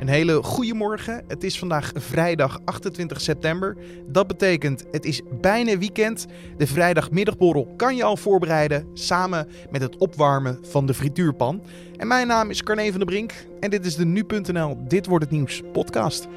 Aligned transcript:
Een 0.00 0.08
hele 0.08 0.42
goede 0.42 0.74
morgen. 0.74 1.24
Het 1.28 1.44
is 1.44 1.58
vandaag 1.58 1.92
vrijdag 1.94 2.60
28 2.64 3.20
september. 3.20 3.76
Dat 4.06 4.26
betekent 4.26 4.84
het 4.90 5.04
is 5.04 5.20
bijna 5.40 5.78
weekend. 5.78 6.26
De 6.56 6.66
vrijdagmiddagborrel 6.66 7.74
kan 7.76 7.96
je 7.96 8.04
al 8.04 8.16
voorbereiden 8.16 8.86
samen 8.94 9.48
met 9.70 9.80
het 9.80 9.96
opwarmen 9.96 10.58
van 10.62 10.86
de 10.86 10.94
frituurpan. 10.94 11.62
En 11.96 12.06
mijn 12.06 12.26
naam 12.26 12.50
is 12.50 12.62
Carne 12.62 12.90
van 12.90 12.98
der 12.98 13.06
Brink 13.06 13.32
en 13.60 13.70
dit 13.70 13.86
is 13.86 13.96
de 13.96 14.04
nu.nl 14.04 14.78
Dit 14.88 15.06
wordt 15.06 15.24
het 15.24 15.32
nieuws 15.32 15.62
podcast. 15.72 16.28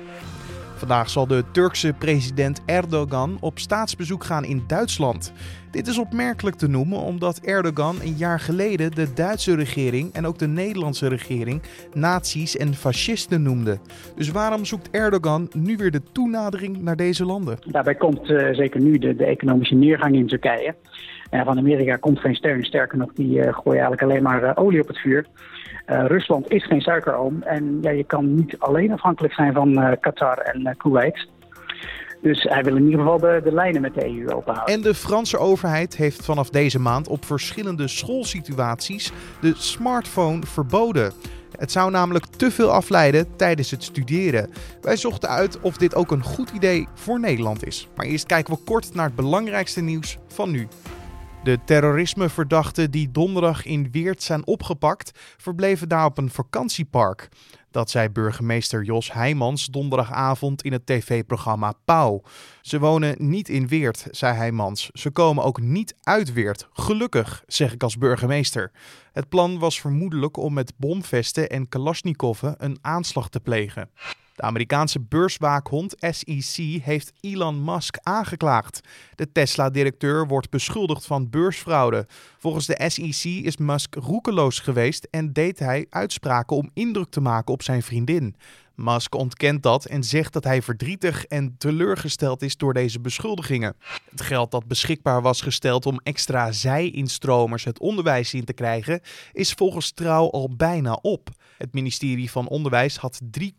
Vandaag 0.75 1.09
zal 1.09 1.27
de 1.27 1.43
Turkse 1.51 1.93
president 1.99 2.61
Erdogan 2.65 3.37
op 3.39 3.59
staatsbezoek 3.59 4.23
gaan 4.23 4.45
in 4.45 4.63
Duitsland. 4.67 5.31
Dit 5.73 5.87
is 5.87 5.97
opmerkelijk 5.97 6.55
te 6.55 6.69
noemen 6.69 6.99
omdat 6.99 7.39
Erdogan 7.39 7.95
een 8.01 8.15
jaar 8.17 8.39
geleden 8.39 8.91
de 8.91 9.13
Duitse 9.13 9.55
regering 9.55 10.13
en 10.13 10.25
ook 10.25 10.39
de 10.39 10.47
Nederlandse 10.47 11.07
regering 11.07 11.61
nazi's 11.93 12.57
en 12.57 12.73
fascisten 12.73 13.41
noemde. 13.41 13.77
Dus 14.15 14.31
waarom 14.31 14.65
zoekt 14.65 14.89
Erdogan 14.91 15.49
nu 15.53 15.77
weer 15.77 15.91
de 15.91 16.01
toenadering 16.11 16.81
naar 16.81 16.95
deze 16.95 17.25
landen? 17.25 17.57
Daarbij 17.65 17.95
komt 17.95 18.29
uh, 18.29 18.53
zeker 18.53 18.81
nu 18.81 18.97
de, 18.97 19.15
de, 19.15 19.25
economische 19.25 19.75
neergang 19.75 20.15
in 20.15 20.27
Turkije. 20.27 20.75
En 21.29 21.45
van 21.45 21.57
Amerika 21.57 21.95
komt 21.95 22.19
geen 22.19 22.35
steun. 22.35 22.63
Sterker 22.63 22.97
nog, 22.97 23.13
die 23.13 23.37
uh, 23.37 23.53
gooien 23.53 23.81
eigenlijk 23.81 24.01
alleen 24.01 24.23
maar 24.23 24.43
uh, 24.43 24.51
olie 24.55 24.81
op 24.81 24.87
het 24.87 24.99
vuur. 24.99 25.25
Rusland 25.85 26.51
is 26.51 26.65
geen 26.65 26.81
suikeroom 26.81 27.41
en 27.41 27.77
ja, 27.81 27.89
je 27.89 28.03
kan 28.03 28.35
niet 28.35 28.59
alleen 28.59 28.91
afhankelijk 28.91 29.33
zijn 29.33 29.53
van 29.53 29.97
Qatar 29.99 30.37
en 30.37 30.77
Kuwait. 30.77 31.27
Dus 32.23 32.43
hij 32.43 32.63
wil 32.63 32.75
in 32.75 32.83
ieder 32.83 32.99
geval 32.99 33.19
de, 33.19 33.41
de 33.43 33.53
lijnen 33.53 33.81
met 33.81 33.93
de 33.93 34.05
EU 34.05 34.29
openhouden. 34.29 34.75
En 34.75 34.81
de 34.81 34.93
Franse 34.93 35.37
overheid 35.37 35.95
heeft 35.95 36.25
vanaf 36.25 36.49
deze 36.49 36.79
maand 36.79 37.07
op 37.07 37.25
verschillende 37.25 37.87
schoolsituaties 37.87 39.11
de 39.41 39.53
smartphone 39.55 40.41
verboden. 40.45 41.13
Het 41.57 41.71
zou 41.71 41.91
namelijk 41.91 42.25
te 42.25 42.51
veel 42.51 42.71
afleiden 42.71 43.35
tijdens 43.35 43.71
het 43.71 43.83
studeren. 43.83 44.49
Wij 44.81 44.97
zochten 44.97 45.29
uit 45.29 45.59
of 45.61 45.77
dit 45.77 45.95
ook 45.95 46.11
een 46.11 46.23
goed 46.23 46.49
idee 46.49 46.87
voor 46.93 47.19
Nederland 47.19 47.65
is. 47.65 47.87
Maar 47.95 48.05
eerst 48.05 48.25
kijken 48.25 48.53
we 48.53 48.59
kort 48.65 48.93
naar 48.93 49.05
het 49.05 49.15
belangrijkste 49.15 49.81
nieuws 49.81 50.17
van 50.27 50.51
nu. 50.51 50.67
De 51.43 51.59
terrorismeverdachten 51.65 52.91
die 52.91 53.11
donderdag 53.11 53.65
in 53.65 53.91
Weert 53.91 54.23
zijn 54.23 54.47
opgepakt, 54.47 55.11
verbleven 55.37 55.89
daar 55.89 56.05
op 56.05 56.17
een 56.17 56.29
vakantiepark. 56.29 57.29
Dat 57.73 57.89
zei 57.89 58.09
burgemeester 58.09 58.83
Jos 58.83 59.13
Heijmans 59.13 59.65
donderdagavond 59.65 60.61
in 60.63 60.71
het 60.71 60.85
tv-programma 60.85 61.73
Pauw. 61.85 62.21
Ze 62.61 62.79
wonen 62.79 63.15
niet 63.17 63.49
in 63.49 63.67
Weert, 63.67 64.07
zei 64.11 64.35
Heijmans. 64.35 64.89
Ze 64.93 65.11
komen 65.11 65.43
ook 65.43 65.61
niet 65.61 65.95
uit 66.01 66.33
Weert. 66.33 66.67
Gelukkig, 66.73 67.43
zeg 67.47 67.73
ik 67.73 67.83
als 67.83 67.97
burgemeester. 67.97 68.71
Het 69.11 69.29
plan 69.29 69.59
was 69.59 69.79
vermoedelijk 69.79 70.37
om 70.37 70.53
met 70.53 70.73
bomvesten 70.77 71.49
en 71.49 71.69
kalashnikoffen 71.69 72.55
een 72.57 72.77
aanslag 72.81 73.29
te 73.29 73.39
plegen. 73.39 73.89
De 74.33 74.41
Amerikaanse 74.41 74.99
beurswaakhond 74.99 75.95
SEC 75.99 76.81
heeft 76.83 77.13
Elon 77.19 77.63
Musk 77.63 77.97
aangeklaagd. 78.01 78.79
De 79.15 79.31
Tesla-directeur 79.31 80.27
wordt 80.27 80.49
beschuldigd 80.49 81.05
van 81.05 81.29
beursfraude. 81.29 82.05
Volgens 82.37 82.65
de 82.65 82.83
SEC 82.87 83.23
is 83.23 83.57
Musk 83.57 83.95
roekeloos 83.95 84.59
geweest 84.59 85.07
en 85.11 85.33
deed 85.33 85.59
hij 85.59 85.85
uitspraken 85.89 86.57
om 86.57 86.69
indruk 86.73 87.09
te 87.09 87.21
maken 87.21 87.53
op 87.53 87.63
zijn 87.63 87.83
vriendin. 87.83 88.35
Musk 88.75 89.15
ontkent 89.15 89.63
dat 89.63 89.85
en 89.85 90.03
zegt 90.03 90.33
dat 90.33 90.43
hij 90.43 90.61
verdrietig 90.61 91.25
en 91.25 91.55
teleurgesteld 91.57 92.41
is 92.41 92.57
door 92.57 92.73
deze 92.73 92.99
beschuldigingen. 92.99 93.75
Het 94.09 94.21
geld 94.21 94.51
dat 94.51 94.67
beschikbaar 94.67 95.21
was 95.21 95.41
gesteld 95.41 95.85
om 95.85 95.99
extra 96.03 96.51
zij-instromers 96.51 97.63
het 97.63 97.79
onderwijs 97.79 98.33
in 98.33 98.45
te 98.45 98.53
krijgen, 98.53 99.01
is 99.31 99.53
volgens 99.53 99.91
Trouw 99.91 100.29
al 100.29 100.55
bijna 100.55 100.93
op. 101.01 101.29
Het 101.57 101.73
ministerie 101.73 102.31
van 102.31 102.47
Onderwijs 102.47 102.97
had 102.97 103.19
3,2 103.39 103.49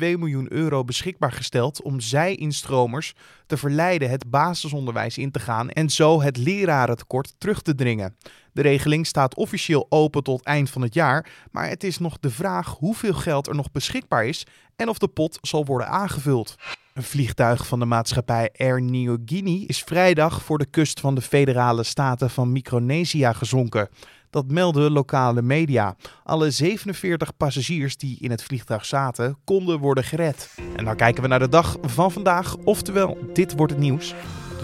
miljoen 0.00 0.52
euro 0.52 0.84
beschikbaar 0.84 1.32
gesteld 1.32 1.82
om 1.82 2.00
zij-instromers 2.00 3.12
te 3.52 3.58
verleiden 3.58 4.10
het 4.10 4.30
basisonderwijs 4.30 5.18
in 5.18 5.30
te 5.30 5.38
gaan 5.38 5.70
en 5.70 5.90
zo 5.90 6.22
het 6.22 6.36
lerarentekort 6.36 7.34
terug 7.38 7.62
te 7.62 7.74
dringen. 7.74 8.16
De 8.52 8.62
regeling 8.62 9.06
staat 9.06 9.34
officieel 9.34 9.86
open 9.88 10.22
tot 10.22 10.44
eind 10.44 10.70
van 10.70 10.82
het 10.82 10.94
jaar, 10.94 11.30
maar 11.50 11.68
het 11.68 11.84
is 11.84 11.98
nog 11.98 12.18
de 12.18 12.30
vraag 12.30 12.76
hoeveel 12.78 13.14
geld 13.14 13.46
er 13.46 13.54
nog 13.54 13.70
beschikbaar 13.70 14.26
is 14.26 14.46
en 14.76 14.88
of 14.88 14.98
de 14.98 15.08
pot 15.08 15.38
zal 15.42 15.64
worden 15.64 15.88
aangevuld. 15.88 16.54
Een 16.94 17.02
vliegtuig 17.02 17.66
van 17.66 17.78
de 17.78 17.84
maatschappij 17.84 18.50
Air 18.56 18.82
Niugini 18.82 19.66
is 19.66 19.82
vrijdag 19.82 20.42
voor 20.42 20.58
de 20.58 20.70
kust 20.70 21.00
van 21.00 21.14
de 21.14 21.22
federale 21.22 21.82
staten 21.82 22.30
van 22.30 22.52
Micronesië 22.52 23.30
gezonken. 23.34 23.88
Dat 24.32 24.50
melden 24.50 24.92
lokale 24.92 25.42
media. 25.42 25.96
Alle 26.24 26.50
47 26.50 27.36
passagiers 27.36 27.96
die 27.96 28.18
in 28.20 28.30
het 28.30 28.42
vliegtuig 28.42 28.84
zaten, 28.84 29.36
konden 29.44 29.78
worden 29.78 30.04
gered. 30.04 30.54
En 30.76 30.84
dan 30.84 30.96
kijken 30.96 31.22
we 31.22 31.28
naar 31.28 31.38
de 31.38 31.48
dag 31.48 31.76
van 31.82 32.12
vandaag, 32.12 32.56
oftewel, 32.56 33.18
dit 33.32 33.56
wordt 33.56 33.72
het 33.72 33.80
nieuws. 33.80 34.14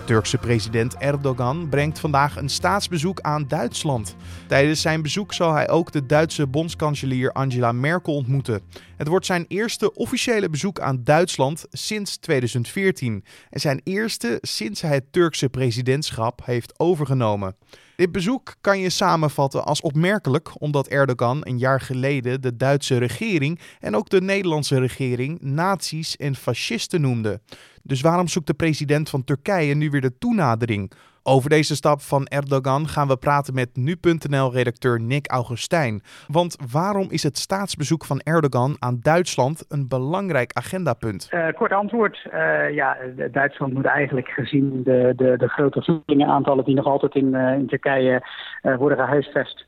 Turkse 0.08 0.38
president 0.38 0.96
Erdogan 0.96 1.68
brengt 1.68 1.98
vandaag 1.98 2.36
een 2.36 2.48
staatsbezoek 2.48 3.20
aan 3.20 3.48
Duitsland. 3.48 4.16
Tijdens 4.46 4.80
zijn 4.80 5.02
bezoek 5.02 5.34
zal 5.34 5.52
hij 5.52 5.68
ook 5.68 5.92
de 5.92 6.06
Duitse 6.06 6.46
bondskanselier 6.46 7.32
Angela 7.32 7.72
Merkel 7.72 8.14
ontmoeten. 8.14 8.60
Het 8.96 9.08
wordt 9.08 9.26
zijn 9.26 9.44
eerste 9.48 9.94
officiële 9.94 10.50
bezoek 10.50 10.80
aan 10.80 11.04
Duitsland 11.04 11.66
sinds 11.70 12.16
2014 12.16 13.24
en 13.50 13.60
zijn 13.60 13.80
eerste 13.84 14.38
sinds 14.40 14.80
hij 14.80 14.94
het 14.94 15.12
Turkse 15.12 15.48
presidentschap 15.48 16.40
heeft 16.44 16.78
overgenomen. 16.78 17.56
Dit 17.96 18.12
bezoek 18.12 18.54
kan 18.60 18.78
je 18.78 18.90
samenvatten 18.90 19.64
als 19.64 19.80
opmerkelijk, 19.80 20.60
omdat 20.60 20.88
Erdogan 20.88 21.40
een 21.42 21.58
jaar 21.58 21.80
geleden 21.80 22.40
de 22.40 22.56
Duitse 22.56 22.98
regering 22.98 23.60
en 23.80 23.96
ook 23.96 24.08
de 24.08 24.20
Nederlandse 24.20 24.78
regering 24.78 25.40
nazi's 25.40 26.16
en 26.16 26.36
fascisten 26.36 27.00
noemde. 27.00 27.40
Dus 27.88 28.00
waarom 28.00 28.28
zoekt 28.28 28.46
de 28.46 28.54
president 28.54 29.10
van 29.10 29.24
Turkije 29.24 29.74
nu 29.74 29.90
weer 29.90 30.00
de 30.00 30.18
toenadering? 30.18 30.92
Over 31.22 31.50
deze 31.50 31.76
stap 31.76 32.00
van 32.00 32.26
Erdogan 32.26 32.86
gaan 32.88 33.08
we 33.08 33.16
praten 33.16 33.54
met 33.54 33.76
nu.nl-redacteur 33.76 35.00
Nick 35.00 35.30
Augustijn. 35.30 36.00
Want 36.26 36.56
waarom 36.72 37.06
is 37.10 37.22
het 37.22 37.38
staatsbezoek 37.38 38.04
van 38.04 38.20
Erdogan 38.20 38.76
aan 38.78 38.98
Duitsland 39.02 39.64
een 39.68 39.88
belangrijk 39.88 40.50
agendapunt? 40.52 41.30
Uh, 41.34 41.48
kort 41.52 41.72
antwoord. 41.72 42.28
Uh, 42.34 42.74
ja, 42.74 42.96
Duitsland 43.32 43.72
moet 43.72 43.84
eigenlijk 43.84 44.28
gezien 44.28 44.82
de, 44.82 45.12
de, 45.16 45.36
de 45.36 45.48
grote 45.48 45.82
vluchtelingenaantallen 45.82 46.64
die 46.64 46.74
nog 46.74 46.86
altijd 46.86 47.14
in, 47.14 47.34
uh, 47.34 47.52
in 47.52 47.66
Turkije 47.66 48.22
worden 48.62 48.98
gehuisvest. 48.98 49.66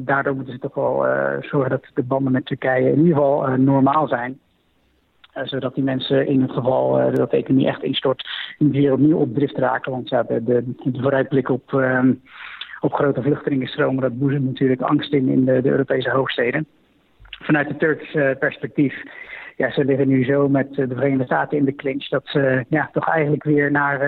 daardoor 0.00 0.34
moeten 0.34 0.52
ze 0.52 0.58
toch 0.58 0.74
wel 0.74 1.06
zorgen 1.40 1.70
dat 1.70 1.84
de 1.94 2.02
banden 2.02 2.32
met 2.32 2.46
Turkije 2.46 2.90
in 2.90 2.98
ieder 2.98 3.14
geval 3.14 3.56
normaal 3.56 4.08
zijn. 4.08 4.38
Eh, 5.36 5.46
zodat 5.46 5.74
die 5.74 5.84
mensen 5.84 6.26
in 6.26 6.42
het 6.42 6.50
geval 6.50 7.00
uh, 7.00 7.14
dat 7.14 7.30
de 7.30 7.36
economie 7.36 7.66
echt 7.66 7.82
instort, 7.82 8.28
weer 8.58 8.92
opnieuw 8.92 9.18
op 9.18 9.34
drift 9.34 9.58
raken. 9.58 9.92
Want 9.92 10.08
ja, 10.08 10.22
de, 10.22 10.44
de, 10.44 10.64
vooruitblik 10.92 11.48
op, 11.48 11.72
uh, 11.72 12.00
op 12.80 12.92
grote 12.92 13.22
vluchtelingenstromen, 13.22 14.02
dat 14.02 14.18
boezemt 14.18 14.44
natuurlijk 14.44 14.80
angst 14.80 15.12
in 15.12 15.28
in 15.28 15.44
de, 15.44 15.62
de 15.62 15.68
Europese 15.68 16.10
hoofdsteden. 16.10 16.66
Vanuit 17.30 17.68
het 17.68 17.78
Turks 17.78 18.38
perspectief, 18.38 18.94
ja, 19.56 19.70
ze 19.70 19.84
liggen 19.84 20.08
nu 20.08 20.24
zo 20.24 20.48
met 20.48 20.74
de 20.74 20.94
Verenigde 20.94 21.24
Staten 21.24 21.58
in 21.58 21.64
de 21.64 21.74
clinch, 21.74 22.08
dat 22.08 22.22
ze 22.24 22.64
ja, 22.68 22.88
toch 22.92 23.08
eigenlijk 23.08 23.44
weer 23.44 23.70
naar, 23.70 23.98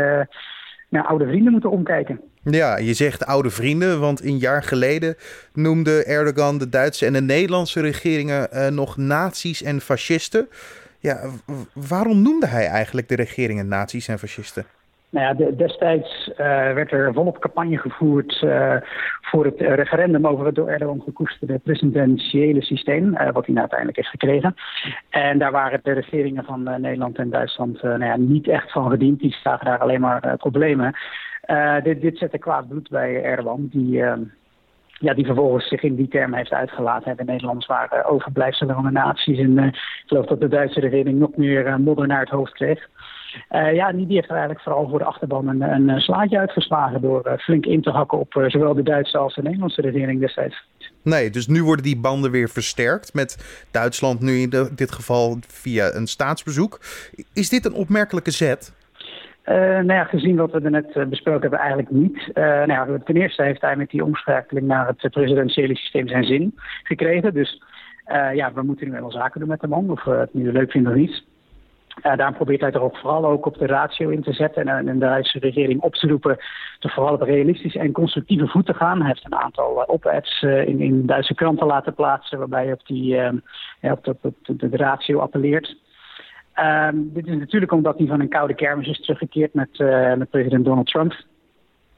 naar 0.88 1.06
oude 1.06 1.26
vrienden 1.26 1.52
moeten 1.52 1.70
omkijken. 1.70 2.20
Ja, 2.42 2.78
je 2.78 2.94
zegt 2.94 3.26
oude 3.26 3.50
vrienden, 3.50 4.00
want 4.00 4.24
een 4.24 4.38
jaar 4.38 4.62
geleden 4.62 5.14
noemde 5.52 6.04
Erdogan 6.04 6.58
de 6.58 6.68
Duitse 6.68 7.06
en 7.06 7.12
de 7.12 7.22
Nederlandse 7.22 7.80
regeringen 7.80 8.74
nog 8.74 8.96
nazi's 8.96 9.62
en 9.62 9.80
fascisten. 9.80 10.48
Ja, 10.98 11.30
waarom 11.72 12.22
noemde 12.22 12.46
hij 12.46 12.66
eigenlijk 12.66 13.08
de 13.08 13.14
regeringen 13.14 13.68
nazi's 13.68 14.08
en 14.08 14.18
fascisten? 14.18 14.64
Nou 15.10 15.26
ja, 15.26 15.34
de, 15.34 15.56
destijds 15.56 16.28
uh, 16.30 16.36
werd 16.72 16.92
er 16.92 17.12
volop 17.14 17.38
campagne 17.38 17.78
gevoerd 17.78 18.42
uh, 18.44 18.74
voor 19.20 19.44
het 19.44 19.60
referendum 19.60 20.26
over 20.26 20.46
het 20.46 20.54
door 20.54 20.68
Erdogan 20.68 21.02
gekoesterde 21.02 21.58
presidentiële 21.58 22.62
systeem, 22.62 23.04
uh, 23.04 23.30
wat 23.30 23.46
hij 23.46 23.54
nou 23.54 23.58
uiteindelijk 23.58 23.96
heeft 23.96 24.08
gekregen. 24.08 24.54
En 25.10 25.38
daar 25.38 25.52
waren 25.52 25.80
de 25.82 25.92
regeringen 25.92 26.44
van 26.44 26.62
Nederland 26.62 27.18
en 27.18 27.30
Duitsland 27.30 27.82
nou 27.82 28.04
ja, 28.04 28.16
niet 28.16 28.48
echt 28.48 28.72
van 28.72 28.90
gediend. 28.90 29.20
Die 29.20 29.36
zagen 29.42 29.66
daar 29.66 29.78
alleen 29.78 30.00
maar 30.00 30.36
problemen. 30.36 30.94
dit, 31.82 32.00
dit 32.00 32.18
zette 32.18 32.38
kwaad 32.38 32.68
bloed 32.68 32.88
bij 32.88 33.22
Erdogan, 33.22 33.68
die 33.70 34.02
ja, 34.98 35.14
die 35.14 35.24
vervolgens 35.24 35.68
zich 35.68 35.82
in 35.82 35.94
die 35.94 36.08
termen 36.08 36.38
heeft 36.38 36.52
uitgelaten. 36.52 37.16
De 37.16 37.24
Nederlanders 37.24 37.66
waren 37.66 38.04
overblijfselen 38.04 38.74
van 38.74 38.84
de 38.84 38.90
naties. 38.90 39.38
En 39.38 39.56
uh, 39.56 39.66
ik 39.66 40.02
geloof 40.06 40.26
dat 40.26 40.40
de 40.40 40.48
Duitse 40.48 40.80
regering 40.80 41.18
nog 41.18 41.36
meer 41.36 41.66
uh, 41.66 41.76
modder 41.76 42.06
naar 42.06 42.20
het 42.20 42.28
hoofd 42.28 42.52
kreeg. 42.52 42.88
Uh, 43.50 43.74
ja, 43.74 43.92
die 43.92 44.06
heeft 44.08 44.30
eigenlijk 44.30 44.60
vooral 44.60 44.88
voor 44.88 44.98
de 44.98 45.04
achterban 45.04 45.48
een, 45.48 45.88
een 45.88 46.00
slaatje 46.00 46.38
uitgeslagen... 46.38 47.00
door 47.00 47.36
flink 47.38 47.66
in 47.66 47.82
te 47.82 47.90
hakken 47.90 48.18
op 48.18 48.44
zowel 48.46 48.74
de 48.74 48.82
Duitse 48.82 49.18
als 49.18 49.34
de 49.34 49.42
Nederlandse 49.42 49.80
regering 49.80 50.20
destijds. 50.20 50.64
Nee, 51.02 51.30
dus 51.30 51.46
nu 51.46 51.64
worden 51.64 51.84
die 51.84 52.00
banden 52.00 52.30
weer 52.30 52.48
versterkt 52.48 53.14
met 53.14 53.64
Duitsland 53.70 54.20
nu 54.20 54.32
in 54.32 54.50
dit 54.74 54.92
geval 54.92 55.38
via 55.46 55.94
een 55.94 56.06
staatsbezoek. 56.06 56.80
Is 57.32 57.48
dit 57.48 57.64
een 57.64 57.74
opmerkelijke 57.74 58.30
zet? 58.30 58.76
Uh, 59.48 59.54
nou 59.54 59.92
ja, 59.92 60.04
gezien 60.04 60.36
wat 60.36 60.52
we 60.52 60.60
er 60.60 60.70
net 60.70 60.96
uh, 60.96 61.04
besproken 61.06 61.40
hebben, 61.40 61.58
eigenlijk 61.58 61.90
niet. 61.90 62.16
Uh, 62.16 62.44
nou 62.44 62.72
ja, 62.72 62.98
ten 63.04 63.16
eerste 63.16 63.42
heeft 63.42 63.60
hij 63.60 63.76
met 63.76 63.90
die 63.90 64.04
omschakeling 64.04 64.66
naar 64.66 64.86
het 64.86 65.10
presidentiële 65.10 65.76
systeem 65.76 66.08
zijn 66.08 66.24
zin 66.24 66.54
gekregen. 66.82 67.34
Dus 67.34 67.62
ja, 68.34 68.52
we 68.52 68.62
moeten 68.62 68.90
nu 68.90 69.00
wel 69.00 69.10
zaken 69.10 69.40
doen 69.40 69.48
met 69.48 69.60
de 69.60 69.66
man, 69.66 69.90
of 69.90 70.04
we 70.04 70.10
het 70.10 70.34
nu 70.34 70.52
leuk 70.52 70.70
vinden 70.70 70.92
of 70.92 70.98
niet. 70.98 71.22
Uh, 72.02 72.16
daarom 72.16 72.34
probeert 72.34 72.60
hij 72.60 72.70
er 72.70 72.82
ook 72.82 72.96
vooral 72.96 73.26
ook 73.26 73.46
op 73.46 73.58
de 73.58 73.66
ratio 73.66 74.08
in 74.08 74.22
te 74.22 74.32
zetten 74.32 74.68
en, 74.68 74.88
en 74.88 74.98
de 74.98 75.06
Duitse 75.06 75.38
regering 75.38 75.80
op 75.80 75.94
te 75.94 76.08
roepen 76.08 76.38
te 76.78 76.88
vooral 76.88 77.14
op 77.14 77.22
realistische 77.22 77.78
en 77.78 77.92
constructieve 77.92 78.46
voet 78.46 78.66
te 78.66 78.74
gaan. 78.74 78.98
Hij 78.98 79.06
heeft 79.06 79.24
een 79.24 79.34
aantal 79.34 79.80
uh, 79.80 79.82
op-ads 79.86 80.42
uh, 80.42 80.66
in, 80.66 80.80
in 80.80 81.06
Duitse 81.06 81.34
kranten 81.34 81.66
laten 81.66 81.94
plaatsen 81.94 82.38
waarbij 82.38 82.64
hij 82.64 82.72
op, 82.72 82.86
die, 82.86 83.14
ja, 83.80 83.92
op, 83.92 84.04
de, 84.04 84.16
op 84.22 84.34
de, 84.42 84.68
de, 84.68 84.76
ratio 84.76 85.18
appelleert. 85.18 85.76
Um, 86.60 87.10
dit 87.12 87.26
is 87.26 87.36
natuurlijk 87.36 87.72
omdat 87.72 87.98
hij 87.98 88.06
van 88.06 88.20
een 88.20 88.28
koude 88.28 88.54
kermis 88.54 88.88
is 88.88 89.00
teruggekeerd 89.00 89.54
met, 89.54 89.78
met 90.18 90.30
president 90.30 90.64
Donald 90.64 90.86
Trump. 90.86 91.14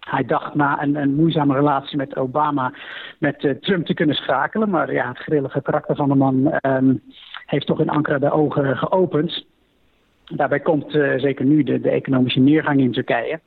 Hij 0.01 0.25
dacht 0.25 0.55
na 0.55 0.83
een, 0.83 0.95
een 0.95 1.15
moeizame 1.15 1.55
relatie 1.55 1.97
met 1.97 2.17
Obama 2.17 2.73
met 3.19 3.57
Trump 3.61 3.87
te 3.87 3.95
kunnen 3.95 4.17
schakelen. 4.17 4.71
Maar 4.71 4.93
ja, 4.93 5.09
het 5.09 5.19
grillige 5.19 5.63
karakter 5.63 5.97
van 5.97 6.09
de 6.09 6.15
man 6.15 6.59
um, 6.67 7.03
heeft 7.47 7.67
toch 7.67 7.81
in 7.81 7.89
Ankara 7.89 8.19
de 8.19 8.31
ogen 8.31 8.77
geopend. 8.77 9.47
Daarbij 10.25 10.61
komt 10.61 10.95
uh, 10.95 11.19
zeker 11.19 11.45
nu 11.45 11.63
de, 11.63 11.81
de, 11.81 11.91
economische 11.91 12.41
neergang 12.41 12.81
in 12.81 12.93
Turkije. 12.93 13.41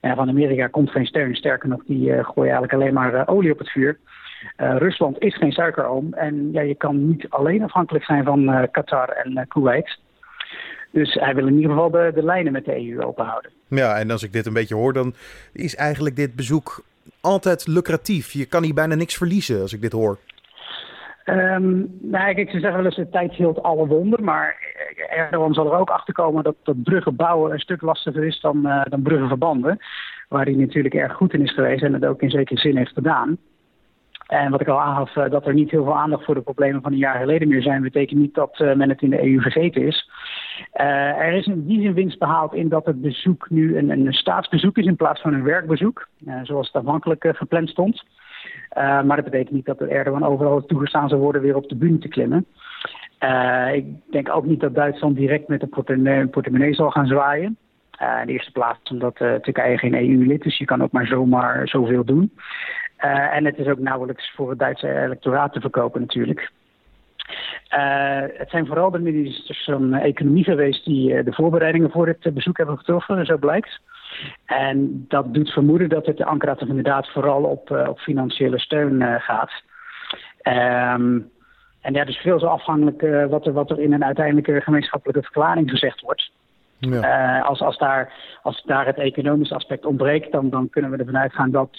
Van 0.00 0.28
Amerika 0.28 0.66
komt 0.66 0.90
geen 0.90 1.06
steun. 1.06 1.34
Sterker 1.34 1.68
nog, 1.68 1.82
die 1.84 2.24
gooien 2.24 2.52
eigenlijk 2.52 2.72
alleen 2.72 2.94
maar 2.94 3.28
olie 3.28 3.52
op 3.52 3.58
het 3.58 3.70
vuur. 3.70 3.98
Rusland 4.56 5.18
is 5.18 5.36
geen 5.36 5.52
suikeroom. 5.52 6.12
En 6.12 6.52
ja, 6.52 6.60
je 6.60 6.74
kan 6.74 7.08
niet 7.08 7.26
alleen 7.28 7.62
afhankelijk 7.62 8.04
zijn 8.04 8.24
van 8.24 8.68
Qatar 8.70 9.08
en 9.08 9.48
Kuwait. 9.48 9.98
Dus 10.90 11.14
hij 11.14 11.34
wil 11.34 11.46
in 11.46 11.54
ieder 11.54 11.70
geval 11.70 11.90
de, 11.90 12.12
de 12.14 12.22
lijnen 12.22 12.52
met 12.52 12.64
de 12.64 12.88
EU 12.88 13.02
openhouden. 13.02 13.50
Ja, 13.68 13.98
en 13.98 14.10
als 14.10 14.22
ik 14.22 14.32
dit 14.32 14.46
een 14.46 14.52
beetje 14.52 14.74
hoor, 14.74 14.92
dan 14.92 15.14
is 15.52 15.76
eigenlijk 15.76 16.16
dit 16.16 16.34
bezoek 16.34 16.84
altijd 17.20 17.66
lucratief. 17.66 18.32
Je 18.32 18.46
kan 18.46 18.62
hier 18.62 18.74
bijna 18.74 18.94
niks 18.94 19.16
verliezen 19.16 19.60
als 19.60 19.72
ik 19.72 19.80
dit 19.80 19.92
hoor. 19.92 20.18
Um, 21.24 21.98
nou, 22.00 22.34
kijk, 22.34 22.50
ze 22.50 22.60
zeggen 22.60 22.76
wel 22.76 22.84
eens 22.84 22.96
de 22.96 23.08
tijd 23.08 23.32
hield 23.32 23.62
alle 23.62 23.86
wonder, 23.86 24.22
maar 24.22 24.56
Erdogan 25.08 25.54
zal 25.54 25.72
er 25.72 25.78
ook 25.78 25.90
achter 25.90 26.14
komen 26.14 26.44
dat, 26.44 26.54
dat 26.62 26.82
bruggen 26.82 27.16
bouwen 27.16 27.52
een 27.52 27.58
stuk 27.58 27.82
lastiger 27.82 28.24
is 28.24 28.40
dan, 28.40 28.60
uh, 28.66 28.82
dan 28.84 29.02
bruggen 29.02 29.28
verbanden. 29.28 29.78
Waar 30.28 30.44
hij 30.44 30.54
natuurlijk 30.54 30.94
erg 30.94 31.12
goed 31.12 31.32
in 31.32 31.42
is 31.42 31.54
geweest 31.54 31.82
en 31.82 31.92
het 31.92 32.04
ook 32.04 32.22
in 32.22 32.30
zekere 32.30 32.60
zin 32.60 32.76
heeft 32.76 32.92
gedaan. 32.92 33.38
En 34.26 34.50
wat 34.50 34.60
ik 34.60 34.68
al 34.68 34.80
aangaf, 34.80 35.16
uh, 35.16 35.30
dat 35.30 35.46
er 35.46 35.54
niet 35.54 35.70
heel 35.70 35.84
veel 35.84 35.96
aandacht 35.96 36.24
voor 36.24 36.34
de 36.34 36.40
problemen 36.40 36.82
van 36.82 36.92
een 36.92 36.98
jaar 36.98 37.18
geleden 37.18 37.48
meer 37.48 37.62
zijn, 37.62 37.82
betekent 37.82 38.20
niet 38.20 38.34
dat 38.34 38.60
uh, 38.60 38.74
men 38.74 38.88
het 38.88 39.02
in 39.02 39.10
de 39.10 39.22
EU 39.22 39.40
vergeten 39.40 39.86
is. 39.86 40.10
Er 40.72 41.32
is 41.32 41.46
in 41.46 41.66
die 41.66 41.80
zin 41.80 41.94
winst 41.94 42.18
behaald 42.18 42.54
in 42.54 42.68
dat 42.68 42.86
het 42.86 43.00
bezoek 43.00 43.50
nu 43.50 43.76
een, 43.76 43.90
een 43.90 44.12
staatsbezoek 44.12 44.76
is 44.78 44.86
in 44.86 44.96
plaats 44.96 45.20
van 45.20 45.34
een 45.34 45.42
werkbezoek, 45.42 46.08
zoals 46.42 46.66
het 46.66 46.76
afhankelijk 46.76 47.26
gepland 47.36 47.68
stond. 47.68 48.04
Maar 48.74 49.16
dat 49.16 49.24
betekent 49.24 49.50
niet 49.50 49.66
dat 49.66 49.80
er 49.80 49.90
Erdogan 49.90 50.24
overal 50.24 50.66
toegestaan 50.66 51.08
zou 51.08 51.20
worden 51.20 51.42
weer 51.42 51.56
op 51.56 51.68
de 51.68 51.76
bühne 51.76 51.98
te 51.98 52.08
klimmen. 52.08 52.46
Ik 53.72 53.84
denk 54.10 54.28
ook 54.28 54.44
niet 54.44 54.60
dat 54.60 54.74
Duitsland 54.74 55.16
direct 55.16 55.48
met 55.48 55.60
de 55.60 56.26
portemonnee, 56.30 56.74
zal 56.74 56.90
gaan 56.90 57.06
zwaaien. 57.06 57.56
In 58.20 58.26
de 58.26 58.32
eerste 58.32 58.52
plaats 58.52 58.90
omdat 58.90 59.16
Turkije 59.16 59.78
geen 59.78 59.94
EU-lid 59.94 60.44
is. 60.44 60.58
Je 60.58 60.64
kan 60.64 60.82
ook 60.82 60.92
maar 60.92 61.06
zomaar 61.06 61.68
zoveel 61.68 62.04
doen. 62.04 62.32
en 63.32 63.44
het 63.44 63.58
is 63.58 63.66
ook 63.66 63.78
nauwelijks 63.78 64.32
voor 64.34 64.50
het 64.50 64.58
Duitse 64.58 65.02
electoraat 65.02 65.52
te 65.52 65.60
verkopen 65.60 66.00
natuurlijk. 66.00 66.50
Uh, 67.76 68.38
het 68.38 68.50
zijn 68.50 68.66
vooral 68.66 68.90
de 68.90 68.98
ministers 68.98 69.64
van 69.64 69.94
Economie 69.94 70.44
geweest 70.44 70.84
die 70.84 71.12
uh, 71.12 71.24
de 71.24 71.32
voorbereidingen 71.32 71.90
voor 71.90 72.06
het 72.06 72.34
bezoek 72.34 72.56
hebben 72.56 72.78
getroffen, 72.78 73.26
zo 73.26 73.36
blijkt. 73.36 73.80
En 74.44 75.04
dat 75.08 75.34
doet 75.34 75.50
vermoeden 75.50 75.88
dat 75.88 76.06
het 76.06 76.16
de 76.16 76.24
Ankara 76.24 76.54
toch 76.54 76.68
inderdaad 76.68 77.08
vooral 77.08 77.42
op, 77.42 77.70
uh, 77.70 77.88
op 77.88 77.98
financiële 77.98 78.58
steun 78.58 79.20
gaat. 79.20 79.50
Um, 80.42 81.30
en 81.80 81.92
ja, 81.92 82.04
dus 82.04 82.16
veel 82.16 82.38
zo 82.38 82.46
afhankelijk 82.46 83.30
wat, 83.30 83.46
er, 83.46 83.52
wat 83.52 83.70
er 83.70 83.80
in 83.80 83.92
een 83.92 84.04
uiteindelijke 84.04 84.60
gemeenschappelijke 84.60 85.22
verklaring 85.22 85.70
gezegd 85.70 86.00
wordt. 86.00 86.30
Ja. 86.78 87.40
als, 87.40 87.60
als, 87.60 87.78
daar, 87.78 88.12
als 88.42 88.62
daar 88.62 88.86
het 88.86 88.98
economische 88.98 89.54
aspect 89.54 89.84
ontbreekt, 89.84 90.32
dan, 90.32 90.50
dan 90.50 90.70
kunnen 90.70 90.90
we 90.90 90.96
ervan 90.96 91.18
uitgaan 91.18 91.50
dat 91.50 91.76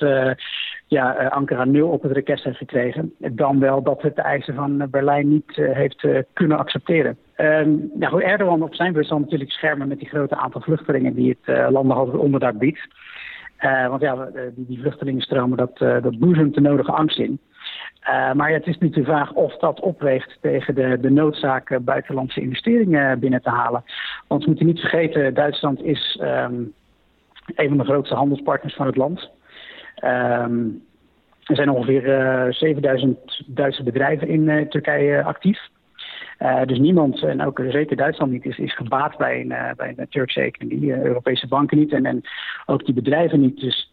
ja, 0.88 1.28
Ankara 1.28 1.66
nul 1.66 1.90
op 1.90 2.02
het 2.02 2.12
request 2.12 2.44
heeft 2.44 2.58
gekregen. 2.58 3.14
Dan 3.18 3.60
wel 3.60 3.84
dat 3.84 4.02
het 4.02 4.16
de 4.16 4.22
eisen 4.22 4.56
van 4.56 4.90
Berlijn 4.90 5.30
niet 5.30 5.56
heeft 5.56 6.08
kunnen 6.34 6.58
accepteren. 6.58 7.18
Um, 7.38 7.92
nou 7.94 8.24
Erdogan 8.24 8.64
op 8.64 8.76
zijn 8.76 8.94
beurt 8.94 9.08
zal 9.08 9.20
natuurlijk 9.20 9.52
schermen 9.52 9.88
met 9.88 10.00
die 10.00 10.08
grote 10.08 10.36
aantal 10.36 10.62
vluchtelingen 10.62 11.14
die 11.14 11.38
het 11.42 11.72
landenhalve 11.72 12.18
onderdak 12.18 12.58
biedt. 12.58 12.88
Want 13.62 14.02
ja, 14.02 14.30
die, 14.56 14.66
die 14.68 14.80
vluchtelingenstromen, 14.80 15.58
dat, 15.58 15.82
uh, 15.82 16.02
dat 16.02 16.20
boezemt 16.20 16.54
de 16.54 16.62
nodige 16.62 16.92
angst 16.92 17.20
in. 17.20 17.40
maar 18.34 18.52
het 18.52 18.68
is 18.68 18.78
nu 18.78 18.90
de 18.90 19.04
vraag 19.04 19.34
of 19.34 19.58
dat 19.58 19.80
opweegt 19.80 20.38
tegen 20.42 20.76
de, 20.76 20.98
de 21.00 21.10
noodzaak 21.10 21.80
buitenlandse 21.82 22.42
investeringen 22.42 23.20
binnen 23.20 23.42
te 23.42 23.50
halen. 23.50 23.84
Want 24.28 24.42
we 24.44 24.50
moeten 24.50 24.66
niet 24.66 24.80
vergeten, 24.80 25.34
Duitsland 25.34 25.84
is 25.84 26.20
um, 26.22 26.74
een 27.56 27.68
van 27.68 27.78
de 27.78 27.84
grootste 27.84 28.16
handelspartners 28.16 28.76
van 28.76 28.86
het 28.86 28.96
land. 28.96 29.30
Um, 30.04 30.86
er 31.44 31.56
zijn 31.56 31.70
ongeveer 31.70 32.48
7000 32.50 33.44
Duitse 33.46 33.84
bedrijven 33.84 34.28
in 34.28 34.70
Turkije 34.70 35.24
actief. 35.24 35.60
Uh, 36.40 36.64
dus 36.66 36.80
niemand, 36.80 37.24
en 37.24 37.46
ook 37.46 37.62
zeker 37.70 37.96
Duitsland 37.96 38.32
niet, 38.32 38.46
is, 38.46 38.58
is 38.58 38.76
gebaat 38.76 39.18
bij 39.18 39.42
een, 39.42 39.76
bij 39.76 39.94
een 39.96 40.08
Turkse 40.10 40.42
economie. 40.42 41.04
Europese 41.04 41.48
banken 41.48 41.78
niet 41.78 41.92
en, 41.92 42.06
en 42.06 42.22
ook 42.66 42.86
die 42.86 42.94
bedrijven 42.94 43.40
niet. 43.40 43.60
Dus 43.60 43.92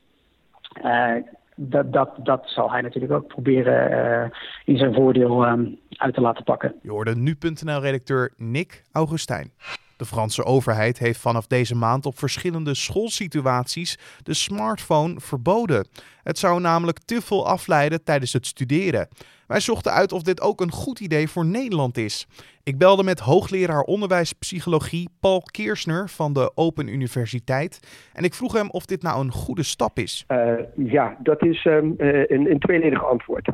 dat, 1.56 1.92
dat, 1.92 2.10
dat 2.22 2.42
zal 2.44 2.70
hij 2.70 2.80
natuurlijk 2.80 3.12
ook 3.12 3.26
proberen 3.26 4.32
in 4.64 4.76
zijn 4.76 4.94
voordeel 4.94 5.46
um, 5.46 5.78
uit 5.90 6.14
te 6.14 6.20
laten 6.20 6.44
pakken. 6.44 6.74
Je 6.82 6.90
hoorde 6.90 7.16
nu.nl-redacteur 7.16 8.32
Nick 8.36 8.84
Augustijn. 8.92 9.50
De 9.96 10.04
Franse 10.04 10.44
overheid 10.44 10.98
heeft 10.98 11.20
vanaf 11.20 11.46
deze 11.46 11.74
maand 11.74 12.06
op 12.06 12.18
verschillende 12.18 12.74
schoolsituaties 12.74 13.98
de 14.22 14.34
smartphone 14.34 15.20
verboden. 15.20 15.86
Het 16.22 16.38
zou 16.38 16.60
namelijk 16.60 16.98
te 16.98 17.20
veel 17.20 17.46
afleiden 17.46 18.04
tijdens 18.04 18.32
het 18.32 18.46
studeren. 18.46 19.08
Wij 19.46 19.60
zochten 19.60 19.92
uit 19.92 20.12
of 20.12 20.22
dit 20.22 20.40
ook 20.40 20.60
een 20.60 20.70
goed 20.70 21.00
idee 21.00 21.28
voor 21.28 21.44
Nederland 21.44 21.96
is. 21.96 22.26
Ik 22.62 22.78
belde 22.78 23.02
met 23.02 23.20
hoogleraar 23.20 23.82
onderwijspsychologie 23.82 25.08
Paul 25.20 25.42
Keersner 25.42 26.08
van 26.08 26.32
de 26.32 26.52
Open 26.54 26.88
Universiteit. 26.88 27.80
En 28.12 28.24
ik 28.24 28.34
vroeg 28.34 28.52
hem 28.52 28.70
of 28.70 28.86
dit 28.86 29.02
nou 29.02 29.24
een 29.24 29.32
goede 29.32 29.62
stap 29.62 29.98
is. 29.98 30.24
Uh, 30.28 30.52
ja, 30.76 31.16
dat 31.22 31.44
is 31.44 31.64
um, 31.64 31.94
een, 31.96 32.50
een 32.50 32.58
tweeledig 32.58 33.04
antwoord. 33.04 33.48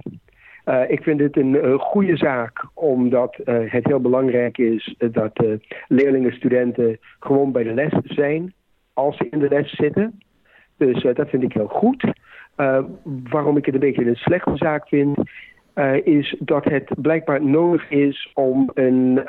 Uh, 0.71 0.91
ik 0.91 1.03
vind 1.03 1.21
het 1.21 1.37
een 1.37 1.55
uh, 1.55 1.79
goede 1.79 2.17
zaak, 2.17 2.67
omdat 2.75 3.39
uh, 3.45 3.73
het 3.73 3.87
heel 3.87 4.01
belangrijk 4.01 4.59
is 4.59 4.95
dat 4.99 5.45
leerlingen, 5.89 6.33
studenten 6.33 6.99
gewoon 7.21 7.53
bij 7.53 7.63
de 7.63 7.75
les 7.75 7.93
zijn 8.03 8.55
als 8.95 9.17
ze 9.17 9.29
in 9.31 9.39
de 9.39 9.49
les 9.49 9.71
zitten. 9.71 10.21
Dus 10.77 11.03
dat 11.03 11.29
vind 11.29 11.43
ik 11.43 11.53
heel 11.53 11.69
goed. 11.69 12.05
waarom 13.05 13.57
ik 13.57 13.65
het 13.65 13.75
een 13.75 13.81
beetje 13.81 14.07
een 14.07 14.17
slechte 14.17 14.57
zaak 14.57 14.89
vind, 14.89 15.19
is 16.05 16.37
dat 16.39 16.65
het 16.65 16.91
blijkbaar 16.97 17.45
nodig 17.45 17.91
is 17.91 18.31
om 18.35 18.71
een 18.75 19.23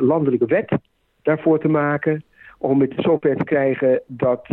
landelijke 0.00 0.46
wet 0.46 0.78
daarvoor 1.22 1.58
te 1.58 1.68
maken 1.68 2.24
om 2.58 2.80
het 2.80 2.92
zover 2.96 3.36
te 3.36 3.44
krijgen 3.44 4.00
dat 4.06 4.46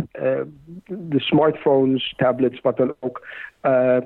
de 0.86 1.20
smartphones, 1.20 2.14
tablets, 2.16 2.60
wat 2.60 2.76
dan 2.76 2.94
ook, 3.00 3.26
uh, 3.62 3.96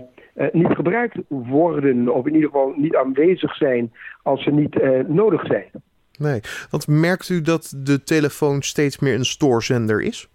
niet 0.53 0.75
gebruikt 0.75 1.17
worden, 1.29 2.15
of 2.15 2.27
in 2.27 2.35
ieder 2.35 2.51
geval 2.51 2.73
niet 2.77 2.97
aanwezig 2.97 3.55
zijn 3.57 3.93
als 4.23 4.43
ze 4.43 4.51
niet 4.51 4.75
uh, 4.75 5.01
nodig 5.07 5.47
zijn. 5.47 5.71
Nee, 6.19 6.41
want 6.71 6.87
merkt 6.87 7.29
u 7.29 7.43
dat 7.43 7.75
de 7.77 8.03
telefoon 8.03 8.63
steeds 8.63 8.99
meer 8.99 9.15
een 9.15 9.25
stoorzender 9.25 10.03
is? 10.03 10.29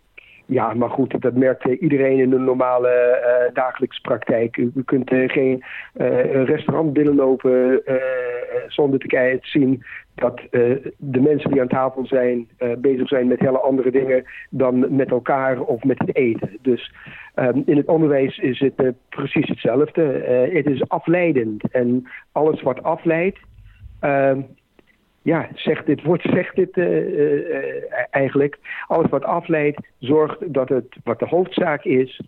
Ja, 0.45 0.73
maar 0.73 0.89
goed, 0.89 1.21
dat 1.21 1.33
merkt 1.33 1.65
iedereen 1.65 2.19
in 2.19 2.29
de 2.29 2.39
normale 2.39 2.89
uh, 2.89 3.53
dagelijkse 3.53 4.01
praktijk. 4.01 4.57
U, 4.57 4.71
u 4.75 4.83
kunt 4.83 5.11
uh, 5.11 5.29
geen 5.29 5.63
restaurant 6.45 6.93
binnenlopen 6.93 7.81
zonder 8.67 8.99
te 8.99 9.37
zien 9.41 9.83
dat 10.15 10.41
de 10.97 11.19
mensen 11.19 11.51
die 11.51 11.61
aan 11.61 11.67
tafel 11.67 12.05
zijn 12.05 12.47
bezig 12.77 13.07
zijn 13.07 13.27
met 13.27 13.39
hele 13.39 13.59
andere 13.59 13.91
dingen 13.91 14.23
dan 14.49 14.95
met 14.95 15.09
elkaar 15.09 15.61
of 15.61 15.83
met 15.83 15.99
het 15.99 16.15
eten. 16.15 16.57
Dus 16.61 16.93
um, 17.35 17.63
in 17.65 17.77
het 17.77 17.87
onderwijs 17.87 18.37
is 18.37 18.59
het 18.59 18.93
precies 19.09 19.47
hetzelfde. 19.47 20.01
het 20.53 20.65
is 20.65 20.89
afleidend 20.89 21.71
en 21.71 22.07
alles 22.31 22.61
wat 22.61 22.83
afleidt 22.83 23.39
ehm, 23.99 24.41
ja, 25.23 25.49
zegt 25.55 25.85
dit 25.85 26.03
woord 26.03 26.21
zegt 26.21 26.55
dit 26.55 26.77
uh, 26.77 26.85
uh, 26.85 27.65
eigenlijk. 28.09 28.57
Alles 28.87 29.09
wat 29.09 29.23
afleidt, 29.23 29.87
zorgt 29.99 30.53
dat 30.53 30.69
het, 30.69 30.95
wat 31.03 31.19
de 31.19 31.27
hoofdzaak 31.27 31.83
is, 31.83 32.21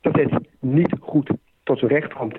dat 0.00 0.16
het 0.16 0.32
niet 0.58 0.94
goed 1.00 1.30
tot 1.62 1.78
zijn 1.78 1.90
recht 1.90 2.12
komt. 2.12 2.36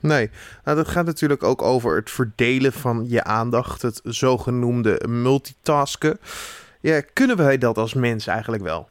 Nee, 0.00 0.30
nou, 0.64 0.76
dat 0.76 0.88
gaat 0.88 1.06
natuurlijk 1.06 1.42
ook 1.42 1.62
over 1.62 1.96
het 1.96 2.10
verdelen 2.10 2.72
van 2.72 3.04
je 3.08 3.24
aandacht, 3.24 3.82
het 3.82 4.00
zogenoemde 4.04 5.00
multitasken. 5.08 6.18
Ja, 6.80 7.00
kunnen 7.12 7.36
wij 7.36 7.58
dat 7.58 7.78
als 7.78 7.94
mens 7.94 8.26
eigenlijk 8.26 8.62
wel? 8.62 8.88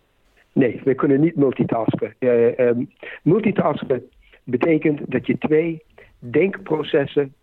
Nee, 0.51 0.81
we 0.83 0.95
kunnen 0.95 1.19
niet 1.19 1.35
multitasken. 1.35 2.13
Um, 2.19 2.91
multitasken 3.23 4.09
betekent 4.43 5.11
dat 5.11 5.25
je 5.27 5.37
twee 5.37 5.83
denkprocessen 6.19 7.33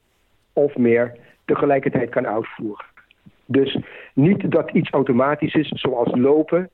of 0.53 0.77
meer 0.77 1.17
tegelijkertijd 1.45 2.11
kan 2.11 2.27
uitvoeren. 2.27 2.85
Dus 3.47 3.79
niet 4.15 4.51
dat 4.51 4.71
iets 4.71 4.91
automatisch 4.91 5.55
is, 5.55 5.69
zoals 5.69 6.11
lopen 6.15 6.71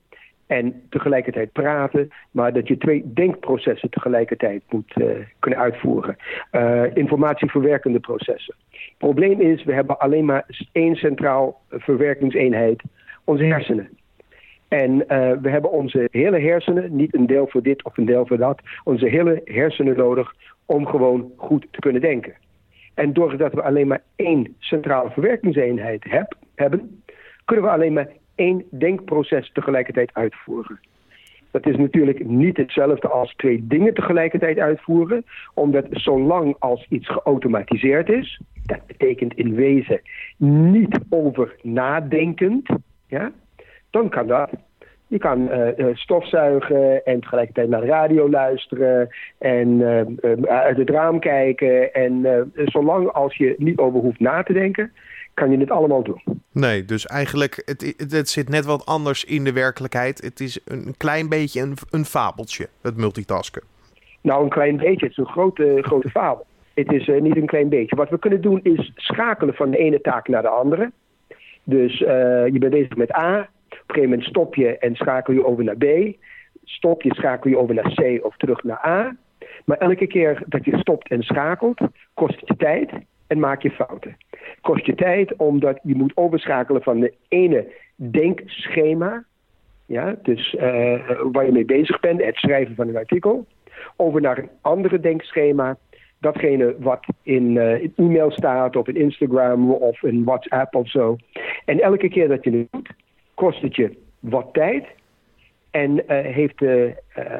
en 0.47 0.83
tegelijkertijd 0.89 1.53
praten, 1.53 2.11
maar 2.31 2.53
dat 2.53 2.69
je 2.69 2.79
twee 2.79 3.13
denkprocessen 3.13 3.91
tegelijkertijd 3.91 4.63
moet 4.69 4.93
uh, 4.97 5.07
kunnen 5.39 5.59
uitvoeren. 5.59 6.17
Uh, 6.53 6.83
informatieverwerkende 6.95 8.01
processen. 8.01 8.55
Het 8.71 8.99
probleem 8.99 9.41
is, 9.41 9.65
we 9.65 9.73
hebben 9.73 9.99
alleen 9.99 10.25
maar 10.25 10.47
één 10.73 10.97
centraal 10.97 11.61
verwerkingseenheid, 11.71 12.83
onze 13.25 13.45
hersenen. 13.45 13.89
En 14.69 14.93
uh, 14.93 15.07
we 15.41 15.51
hebben 15.51 15.71
onze 15.71 16.09
hele 16.11 16.41
hersenen, 16.41 16.97
niet 16.97 17.15
een 17.15 17.27
deel 17.27 17.47
voor 17.47 17.63
dit 17.63 17.85
of 17.85 17.97
een 17.97 18.05
deel 18.05 18.27
voor 18.27 18.37
dat, 18.37 18.61
onze 18.85 19.09
hele 19.09 19.41
hersenen 19.45 19.97
nodig 19.97 20.35
om 20.67 20.87
gewoon 20.87 21.33
goed 21.37 21.67
te 21.71 21.81
kunnen 21.81 22.01
denken. 22.01 22.35
En 22.95 23.13
doordat 23.13 23.53
we 23.53 23.63
alleen 23.63 23.87
maar 23.87 24.03
één 24.17 24.57
centrale 24.59 25.11
verwerkingseenheid 25.11 26.05
heb, 26.05 26.35
kunnen 27.45 27.65
we 27.65 27.71
alleen 27.71 27.93
maar 27.93 28.09
één 28.35 28.65
denkproces 28.71 29.51
tegelijkertijd 29.53 30.11
uitvoeren. 30.13 30.81
Dat 31.51 31.67
is 31.67 31.77
natuurlijk 31.77 32.25
niet 32.25 32.57
hetzelfde 32.57 33.09
als 33.09 33.35
twee 33.35 33.67
dingen 33.67 33.95
tegelijkertijd 33.95 34.59
uitvoeren, 34.59 35.25
omdat 35.55 35.87
zolang 35.91 36.57
als 36.59 36.87
iets 36.89 37.09
geautomatiseerd 37.09 38.09
is, 38.09 38.41
dat 38.67 38.87
betekent 38.87 39.35
in 39.35 39.55
wezen 39.55 40.01
niet 40.37 40.99
over 41.09 41.57
nadenkend, 41.63 42.69
ja, 43.07 43.33
dan 43.91 44.09
kan 44.09 44.27
dat. 44.27 44.51
Je 45.07 45.19
kan 45.19 45.49
uh, 45.51 45.87
stofzuigen 45.93 47.05
en 47.05 47.21
tegelijkertijd 47.21 47.69
naar 47.69 47.81
de 47.81 47.87
radio 47.87 48.31
luisteren 48.31 49.09
en 49.39 49.69
uh, 49.69 50.43
uit 50.43 50.77
het 50.77 50.91
raam 50.91 51.21
kijken. 51.21 51.95
En 51.95 52.27
zolang 52.55 53.13
als 53.13 53.37
je 53.37 53.55
niet 53.59 53.79
over 53.79 54.01
hoeft 54.01 54.21
na 54.21 54.43
te 54.43 54.53
denken, 54.53 54.93
kan 55.39 55.51
je 55.51 55.59
dit 55.59 55.71
allemaal 55.71 56.03
doen. 56.03 56.23
Nee, 56.53 56.85
dus 56.85 57.07
eigenlijk, 57.07 57.63
het, 57.65 57.95
het 58.11 58.29
zit 58.29 58.49
net 58.49 58.65
wat 58.65 58.87
anders 58.87 59.25
in 59.25 59.45
de 59.45 59.53
werkelijkheid. 59.53 60.21
Het 60.23 60.41
is 60.41 60.61
een 60.65 60.95
klein 60.97 61.29
beetje 61.29 61.61
een, 61.61 61.75
een 61.91 62.05
fabeltje, 62.05 62.69
het 62.83 62.97
multitasken. 62.97 63.63
Nou, 64.21 64.43
een 64.43 64.49
klein 64.49 64.77
beetje. 64.77 65.07
Het 65.07 65.11
is 65.11 65.17
een 65.17 65.27
grote, 65.27 65.79
grote 65.89 66.11
fabel. 66.11 66.47
Het 66.75 66.93
is 66.93 67.07
uh, 67.07 67.21
niet 67.21 67.37
een 67.37 67.47
klein 67.47 67.69
beetje. 67.69 67.97
Wat 67.97 68.11
we 68.11 68.19
kunnen 68.19 68.41
doen 68.41 68.61
is 68.63 68.93
schakelen 68.95 69.55
van 69.55 69.71
de 69.71 69.79
ene 69.79 70.01
taak 70.01 70.29
naar 70.29 70.43
de 70.43 70.49
andere. 70.49 70.91
Dus 71.65 72.01
uh, 72.01 72.09
je 72.47 72.59
bent 72.59 72.73
bezig 72.73 72.97
met 72.97 73.15
A. 73.15 73.39
Op 73.39 73.49
een 73.71 73.79
gegeven 73.87 74.11
moment 74.11 74.29
stop 74.29 74.55
je 74.55 74.79
en 74.79 74.95
schakel 74.95 75.35
je 75.35 75.47
over 75.47 75.65
naar 75.65 75.77
B. 75.77 75.85
Stop 76.65 77.03
je, 77.03 77.15
schakel 77.15 77.51
je 77.51 77.59
over 77.59 77.75
naar 77.75 77.93
C 77.95 78.25
of 78.25 78.37
terug 78.37 78.63
naar 78.63 78.87
A. 78.87 79.17
Maar 79.65 79.79
elke 79.79 80.07
keer 80.07 80.43
dat 80.47 80.65
je 80.65 80.79
stopt 80.79 81.09
en 81.09 81.23
schakelt, 81.23 81.81
kost 82.15 82.41
het 82.41 82.49
je 82.49 82.57
tijd 82.57 82.91
en 83.29 83.39
maak 83.39 83.63
je 83.63 83.71
fouten. 83.71 84.17
Kost 84.61 84.87
je 84.87 84.95
tijd 84.95 85.37
omdat 85.37 85.79
je 85.83 85.95
moet 85.95 86.17
overschakelen 86.17 86.83
van 86.83 87.01
de 87.01 87.15
ene 87.29 87.73
denkschema, 87.97 89.25
ja, 89.87 90.17
dus 90.23 90.55
uh, 90.55 91.11
waar 91.33 91.47
je 91.47 91.53
mee 91.53 91.65
bezig 91.65 92.01
bent, 92.01 92.25
het 92.25 92.37
schrijven 92.37 92.75
van 92.75 92.89
een 92.89 92.97
artikel, 92.97 93.47
over 93.97 94.21
naar 94.21 94.39
een 94.39 94.51
andere 94.61 95.01
denkschema, 95.01 95.77
datgene 96.21 96.77
wat 96.79 97.07
in, 97.23 97.55
uh, 97.55 97.83
in 97.83 97.93
e-mail 97.97 98.31
staat 98.31 98.77
of 98.77 98.89
in 98.89 98.97
Instagram 98.97 99.73
of 99.73 100.03
in 100.03 100.25
WhatsApp 100.25 100.75
of 100.75 100.91
zo. 100.91 101.17
En 101.65 101.81
elke 101.81 102.09
keer 102.09 102.29
dat 102.29 102.45
je 102.45 102.51
het 102.51 102.69
doet, 102.71 102.91
kost 103.35 103.63
het 103.63 103.77
je 103.77 103.97
wat 104.19 104.49
tijd 104.53 104.87
en 105.71 106.03
heeft, 106.07 106.61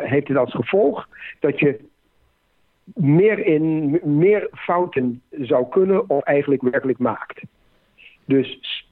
heeft 0.03 0.29
het 0.29 0.37
als 0.37 0.55
gevolg 0.55 1.09
dat 1.41 1.59
je 1.59 1.88
meer, 2.95 3.47
in, 3.47 4.01
meer 4.03 4.49
fouten 4.53 5.23
zou 5.31 5.69
kunnen 5.69 6.11
of 6.11 6.23
eigenlijk 6.23 6.63
werkelijk 6.63 6.99
maakt. 6.99 7.43
Dus 8.25 8.85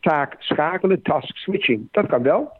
taak 0.00 0.36
schakelen, 0.38 1.02
task 1.02 1.36
switching, 1.36 1.88
dat 1.90 2.06
kan 2.06 2.22
wel. 2.22 2.52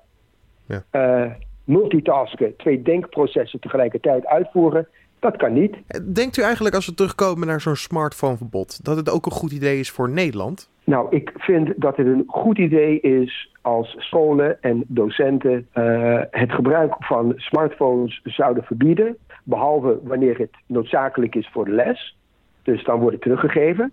Ja. 0.66 0.84
Uh, 0.92 1.32
multitasken, 1.64 2.56
twee 2.56 2.82
denkprocessen 2.82 3.60
tegelijkertijd 3.60 4.26
uitvoeren, 4.26 4.88
dat 5.18 5.36
kan 5.36 5.52
niet. 5.52 5.76
Denkt 6.14 6.36
u 6.36 6.42
eigenlijk 6.42 6.74
als 6.74 6.86
we 6.86 6.94
terugkomen 6.94 7.46
naar 7.46 7.60
zo'n 7.60 7.76
smartphoneverbod, 7.76 8.84
dat 8.84 8.96
het 8.96 9.10
ook 9.10 9.26
een 9.26 9.32
goed 9.32 9.52
idee 9.52 9.78
is 9.78 9.90
voor 9.90 10.10
Nederland? 10.10 10.70
Nou, 10.84 11.16
ik 11.16 11.32
vind 11.36 11.72
dat 11.76 11.96
het 11.96 12.06
een 12.06 12.24
goed 12.26 12.58
idee 12.58 13.00
is 13.00 13.50
als 13.60 13.94
scholen 13.98 14.62
en 14.62 14.84
docenten 14.86 15.68
uh, 15.74 16.20
het 16.30 16.52
gebruik 16.52 16.94
van 16.98 17.32
smartphones 17.36 18.20
zouden 18.24 18.64
verbieden. 18.64 19.16
Behalve 19.42 19.98
wanneer 20.02 20.38
het 20.38 20.56
noodzakelijk 20.66 21.34
is 21.34 21.48
voor 21.52 21.64
de 21.64 21.70
les. 21.70 22.16
Dus 22.62 22.84
dan 22.84 23.00
wordt 23.00 23.12
het 23.12 23.22
teruggegeven. 23.22 23.92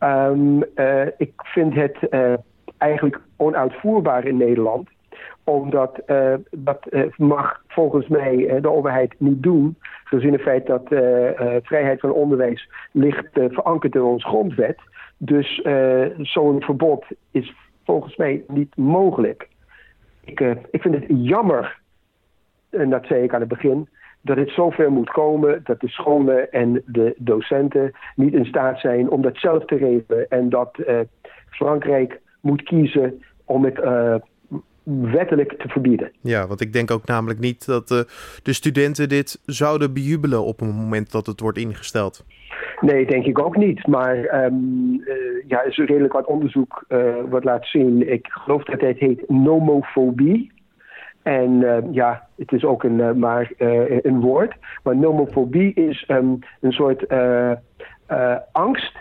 Um, 0.00 0.64
uh, 0.74 1.06
ik 1.16 1.32
vind 1.36 1.74
het 1.74 1.96
uh, 2.10 2.34
eigenlijk 2.76 3.20
onuitvoerbaar 3.36 4.26
in 4.26 4.36
Nederland. 4.36 4.88
Omdat 5.44 6.00
uh, 6.06 6.34
dat 6.50 6.86
mag 7.16 7.62
volgens 7.66 8.08
mij 8.08 8.60
de 8.60 8.70
overheid 8.70 9.14
niet 9.18 9.42
doen. 9.42 9.76
Gezien 10.04 10.32
het 10.32 10.42
feit 10.42 10.66
dat 10.66 10.86
vrijheid 11.62 12.00
van 12.00 12.12
onderwijs 12.12 12.70
ligt 12.92 13.28
verankerd 13.32 13.94
in 13.94 14.02
onze 14.02 14.26
grondwet. 14.26 14.78
Dus 15.16 15.60
zo'n 16.18 16.62
verbod 16.62 17.04
is 17.30 17.54
volgens 17.84 18.16
mij 18.16 18.44
niet 18.48 18.76
mogelijk. 18.76 19.48
Ik, 20.24 20.40
ik 20.70 20.82
vind 20.82 20.94
het 20.94 21.04
jammer, 21.08 21.78
en 22.70 22.90
dat 22.90 23.06
zei 23.06 23.22
ik 23.22 23.34
aan 23.34 23.40
het 23.40 23.48
begin, 23.48 23.88
dat 24.28 24.36
het 24.36 24.50
zover 24.50 24.92
moet 24.92 25.10
komen 25.10 25.60
dat 25.64 25.80
de 25.80 25.88
scholen 25.88 26.52
en 26.52 26.82
de 26.86 27.14
docenten 27.18 27.92
niet 28.14 28.34
in 28.34 28.44
staat 28.44 28.80
zijn 28.80 29.10
om 29.10 29.22
dat 29.22 29.36
zelf 29.36 29.64
te 29.64 29.76
regelen. 29.76 30.28
En 30.28 30.48
dat 30.48 30.78
uh, 30.78 31.00
Frankrijk 31.50 32.20
moet 32.40 32.62
kiezen 32.62 33.22
om 33.44 33.64
het 33.64 33.78
uh, 33.78 34.14
wettelijk 35.12 35.52
te 35.52 35.68
verbieden. 35.68 36.12
Ja, 36.20 36.46
want 36.46 36.60
ik 36.60 36.72
denk 36.72 36.90
ook 36.90 37.06
namelijk 37.06 37.38
niet 37.38 37.66
dat 37.66 37.90
uh, 37.90 37.98
de 38.42 38.52
studenten 38.52 39.08
dit 39.08 39.40
zouden 39.46 39.92
bejubelen 39.92 40.44
op 40.44 40.60
het 40.60 40.74
moment 40.74 41.12
dat 41.12 41.26
het 41.26 41.40
wordt 41.40 41.58
ingesteld. 41.58 42.24
Nee, 42.80 43.06
denk 43.06 43.24
ik 43.24 43.38
ook 43.38 43.56
niet. 43.56 43.86
Maar 43.86 44.44
um, 44.44 45.02
uh, 45.04 45.14
ja, 45.46 45.62
is 45.62 45.76
redelijk 45.76 46.12
wat 46.12 46.26
onderzoek 46.26 46.84
wat 47.28 47.44
laat 47.44 47.66
zien. 47.66 48.12
Ik 48.12 48.26
geloof 48.30 48.64
dat 48.64 48.80
het 48.80 48.98
heet 48.98 49.28
nomofobie. 49.28 50.56
En 51.28 51.60
uh, 51.60 51.76
ja, 51.90 52.26
het 52.36 52.52
is 52.52 52.64
ook 52.64 52.82
een, 52.84 52.98
uh, 52.98 53.12
maar 53.12 53.52
uh, 53.58 54.02
een 54.02 54.20
woord. 54.20 54.54
Maar 54.82 54.96
nomofobie 54.96 55.74
is 55.74 56.04
um, 56.08 56.38
een 56.60 56.72
soort 56.72 57.08
angst 58.52 58.96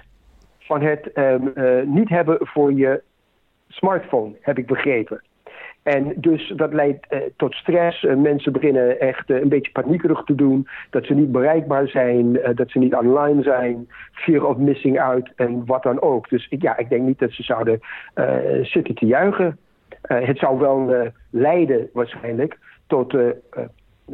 van 0.59 0.81
het 0.81 1.11
um, 1.15 1.53
niet 1.93 2.09
hebben 2.09 2.37
voor 2.39 2.73
je 2.73 3.01
smartphone, 3.67 4.35
heb 4.41 4.57
ik 4.57 4.65
begrepen. 4.65 5.21
En 5.83 6.13
dus 6.15 6.53
dat 6.55 6.73
leidt 6.73 7.07
tot 7.35 7.53
stress. 7.53 8.01
Mensen 8.01 8.51
beginnen 8.51 8.99
echt 8.99 9.29
een 9.29 9.49
beetje 9.49 9.71
paniekerig 9.71 10.23
te 10.23 10.35
doen. 10.35 10.67
Dat 10.89 11.05
ze 11.05 11.13
niet 11.13 11.31
bereikbaar 11.31 11.87
zijn, 11.87 12.39
dat 12.55 12.69
ze 12.69 12.79
niet 12.79 12.95
online 12.95 13.41
zijn. 13.41 13.87
Fear 14.11 14.45
of 14.45 14.57
missing 14.57 14.99
out 14.99 15.31
en 15.35 15.65
wat 15.65 15.83
dan 15.83 16.01
ook. 16.01 16.29
Dus 16.29 16.47
ja, 16.49 16.77
ik 16.77 16.89
denk 16.89 17.05
niet 17.05 17.19
dat 17.19 17.31
ze 17.31 17.43
zouden 17.43 17.79
zitten 18.61 18.95
te 18.95 19.05
juichen. 19.05 19.57
Uh, 20.07 20.27
het 20.27 20.37
zou 20.37 20.59
wel 20.59 20.93
uh, 20.93 21.09
leiden 21.29 21.89
waarschijnlijk 21.93 22.57
tot 22.87 23.13
uh, 23.13 23.29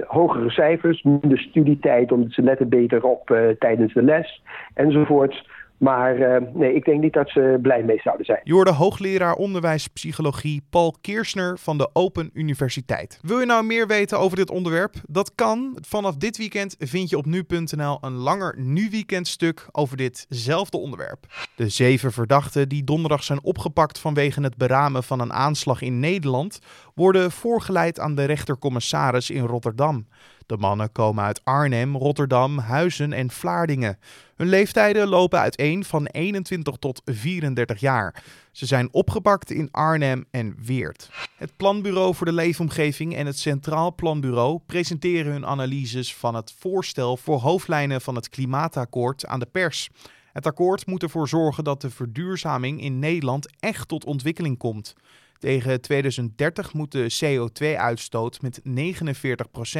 hogere 0.07 0.49
cijfers, 0.49 1.03
minder 1.03 1.39
studietijd 1.39 2.11
omdat 2.11 2.31
ze 2.31 2.41
letten 2.41 2.69
beter 2.69 3.03
op 3.03 3.55
tijdens 3.59 3.93
de 3.93 4.03
les 4.03 4.43
enzovoorts. 4.73 5.49
Maar 5.83 6.17
uh, 6.17 6.37
nee, 6.53 6.73
ik 6.73 6.85
denk 6.85 7.01
niet 7.01 7.13
dat 7.13 7.29
ze 7.29 7.59
blij 7.61 7.83
mee 7.83 7.99
zouden 8.03 8.25
zijn. 8.25 8.39
Je 8.43 8.53
hoorde 8.53 8.71
hoogleraar 8.71 9.33
onderwijspsychologie 9.33 10.65
Paul 10.69 10.95
Keersner 11.01 11.57
van 11.57 11.77
de 11.77 11.89
Open 11.93 12.29
Universiteit. 12.33 13.19
Wil 13.21 13.39
je 13.39 13.45
nou 13.45 13.65
meer 13.65 13.87
weten 13.87 14.19
over 14.19 14.37
dit 14.37 14.49
onderwerp? 14.49 14.93
Dat 15.07 15.35
kan. 15.35 15.77
Vanaf 15.87 16.15
dit 16.15 16.37
weekend 16.37 16.75
vind 16.79 17.09
je 17.09 17.17
op 17.17 17.25
nu.nl 17.25 17.97
een 18.01 18.13
langer 18.13 18.55
nu-weekend 18.57 19.27
stuk 19.27 19.67
over 19.71 19.97
ditzelfde 19.97 20.77
onderwerp. 20.77 21.25
De 21.55 21.69
zeven 21.69 22.11
verdachten 22.11 22.69
die 22.69 22.83
donderdag 22.83 23.23
zijn 23.23 23.43
opgepakt 23.43 23.99
vanwege 23.99 24.41
het 24.41 24.57
beramen 24.57 25.03
van 25.03 25.19
een 25.19 25.33
aanslag 25.33 25.81
in 25.81 25.99
Nederland 25.99 26.59
worden 26.95 27.31
voorgeleid 27.31 27.99
aan 27.99 28.15
de 28.15 28.25
rechtercommissaris 28.25 29.29
in 29.29 29.45
Rotterdam. 29.45 30.05
De 30.45 30.57
mannen 30.57 30.91
komen 30.91 31.23
uit 31.23 31.41
Arnhem, 31.43 31.95
Rotterdam, 31.95 32.57
Huizen 32.57 33.13
en 33.13 33.31
Vlaardingen. 33.31 33.97
Hun 34.35 34.47
leeftijden 34.47 35.07
lopen 35.07 35.39
uiteen 35.39 35.83
van 35.83 36.05
21 36.05 36.75
tot 36.75 37.01
34 37.05 37.79
jaar. 37.79 38.23
Ze 38.51 38.65
zijn 38.65 38.93
opgepakt 38.93 39.51
in 39.51 39.71
Arnhem 39.71 40.25
en 40.31 40.55
Weert. 40.65 41.09
Het 41.35 41.57
Planbureau 41.57 42.15
voor 42.15 42.25
de 42.25 42.33
Leefomgeving 42.33 43.15
en 43.15 43.25
het 43.25 43.39
Centraal 43.39 43.95
Planbureau 43.95 44.59
presenteren 44.65 45.31
hun 45.31 45.45
analyses 45.45 46.15
van 46.15 46.35
het 46.35 46.53
voorstel 46.59 47.17
voor 47.17 47.39
hoofdlijnen 47.39 48.01
van 48.01 48.15
het 48.15 48.29
klimaatakkoord 48.29 49.25
aan 49.25 49.39
de 49.39 49.47
pers. 49.51 49.89
Het 50.33 50.45
akkoord 50.45 50.85
moet 50.87 51.03
ervoor 51.03 51.27
zorgen 51.27 51.63
dat 51.63 51.81
de 51.81 51.89
verduurzaming 51.89 52.81
in 52.81 52.99
Nederland 52.99 53.47
echt 53.59 53.87
tot 53.87 54.05
ontwikkeling 54.05 54.57
komt. 54.57 54.95
Tegen 55.43 55.81
2030 55.81 56.73
moet 56.73 56.91
de 56.91 57.15
CO2-uitstoot 57.23 58.41
met 58.41 58.61
49% 58.61 58.63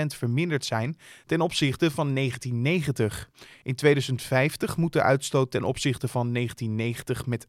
verminderd 0.08 0.66
zijn 0.66 0.98
ten 1.26 1.42
opzichte 1.42 1.92
van 1.92 2.16
1990. 2.16 3.30
In 3.64 3.76
2050 3.76 4.78
moet 4.78 4.94
de 4.94 5.02
uitstoot 5.02 5.52
ten 5.52 5.64
opzichte 5.64 6.08
van 6.08 6.34
1990 6.34 7.26
met 7.26 7.48